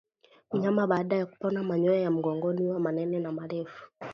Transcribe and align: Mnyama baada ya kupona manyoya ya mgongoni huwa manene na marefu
Mnyama 0.53 0.87
baada 0.87 1.15
ya 1.15 1.25
kupona 1.25 1.63
manyoya 1.63 1.99
ya 1.99 2.11
mgongoni 2.11 2.61
huwa 2.63 2.79
manene 2.79 3.19
na 3.19 3.31
marefu 3.31 3.91